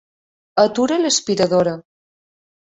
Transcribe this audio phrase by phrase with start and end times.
[0.63, 1.75] Atura l'aspiradora.